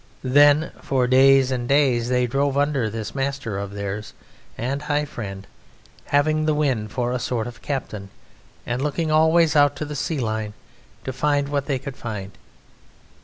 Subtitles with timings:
[0.23, 4.13] Then for days and days they drove under this master of theirs
[4.57, 5.45] and high friend,
[6.05, 8.09] having the wind for a sort of captain,
[8.65, 10.53] and looking always out to the sea line
[11.03, 12.31] to find what they could find.